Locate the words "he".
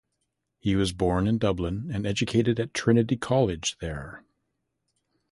0.57-0.75